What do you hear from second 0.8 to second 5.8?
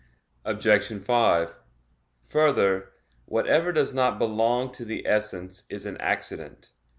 5: Further, whatever does not belong to the essence